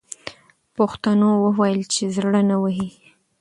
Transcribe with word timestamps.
پښتنو 0.77 1.29
وویل 1.45 1.81
چې 1.93 2.03
زړه 2.15 2.41
نه 2.49 2.55
وهي. 2.63 2.89